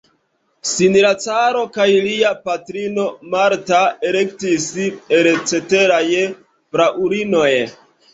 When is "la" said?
1.01-1.09